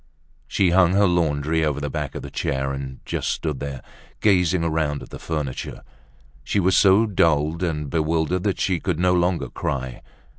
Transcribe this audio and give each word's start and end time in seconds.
She 0.47 0.71
hung 0.71 0.93
her 0.93 1.05
laundry 1.05 1.63
over 1.63 1.79
the 1.79 1.87
back 1.91 2.15
of 2.15 2.25
a 2.25 2.31
chair 2.31 2.73
and 2.73 3.01
just 3.05 3.29
stood 3.29 3.59
there, 3.59 3.83
gazing 4.19 4.63
around 4.63 5.03
at 5.03 5.11
the 5.11 5.19
furniture. 5.19 5.83
She 6.43 6.59
was 6.59 6.75
so 6.75 7.05
dulled 7.05 7.61
and 7.61 7.87
bewildered 7.87 8.41
that 8.41 8.59
she 8.59 8.79
could 8.79 8.97
no 8.97 9.13
longer 9.13 9.47
cry. 9.49 10.01